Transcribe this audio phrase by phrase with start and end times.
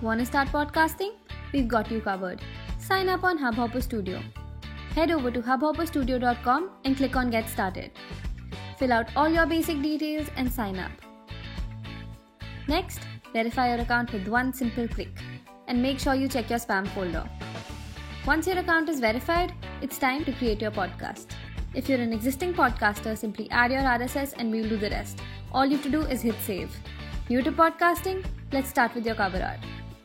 [0.00, 1.14] Want to start podcasting?
[1.52, 2.40] We've got you covered.
[2.78, 4.22] Sign up on Hubhopper Studio.
[4.94, 7.90] Head over to hubhopperstudio.com and click on Get Started.
[8.78, 10.92] Fill out all your basic details and sign up.
[12.68, 13.00] Next,
[13.32, 15.10] verify your account with one simple click
[15.66, 17.28] and make sure you check your spam folder.
[18.24, 21.26] Once your account is verified, it's time to create your podcast.
[21.74, 25.18] If you're an existing podcaster, simply add your RSS and we'll do the rest.
[25.50, 26.72] All you have to do is hit save.
[27.28, 28.24] New to podcasting?
[28.52, 29.58] Let's start with your cover art.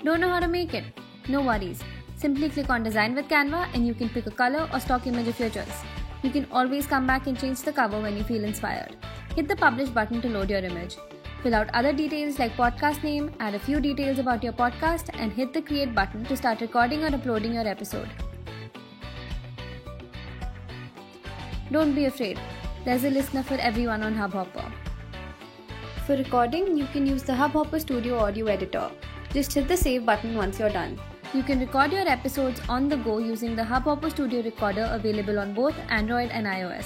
[0.04, 0.84] Don't know how to make it?
[1.30, 1.82] No worries.
[2.18, 5.30] Simply click on Design with Canva and you can pick a color or stock image
[5.30, 5.82] of your choice.
[6.24, 8.98] You can always come back and change the cover when you feel inspired.
[9.34, 10.98] Hit the Publish button to load your image.
[11.42, 15.32] Fill out other details like podcast name, add a few details about your podcast, and
[15.32, 18.10] hit the Create button to start recording or uploading your episode.
[21.72, 22.40] Don't be afraid,
[22.84, 24.70] there's a listener for everyone on Hubhopper.
[26.06, 28.92] For recording, you can use the Hubhopper Studio Audio Editor.
[29.34, 31.00] Just hit the Save button once you're done.
[31.34, 35.56] You can record your episodes on the go using the Hubhopper Studio Recorder available on
[35.56, 36.86] both Android and iOS.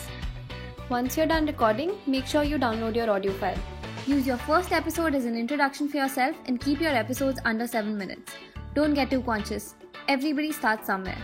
[0.90, 3.60] Once you're done recording, make sure you download your audio file.
[4.06, 7.98] Use your first episode as an introduction for yourself and keep your episodes under 7
[7.98, 8.32] minutes.
[8.74, 9.76] Don't get too conscious.
[10.08, 11.18] Everybody starts somewhere.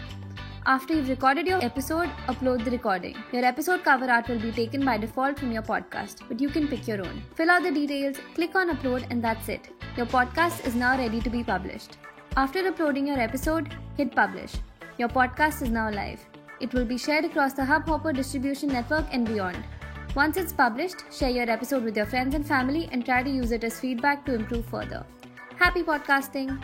[0.65, 3.21] After you've recorded your episode, upload the recording.
[3.33, 6.69] Your episode cover art will be taken by default from your podcast, but you can
[6.69, 7.21] pick your own.
[7.35, 9.67] Fill out the details, click on upload, and that's it.
[9.97, 11.97] Your podcast is now ready to be published.
[12.37, 14.53] After uploading your episode, hit publish.
[14.97, 16.25] Your podcast is now live.
[16.61, 19.57] It will be shared across the Hubhopper distribution network and beyond.
[20.15, 23.51] Once it's published, share your episode with your friends and family and try to use
[23.51, 25.05] it as feedback to improve further.
[25.57, 26.57] Happy podcasting!